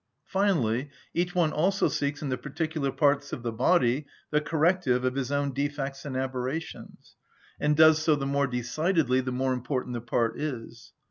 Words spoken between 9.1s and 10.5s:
the more important the part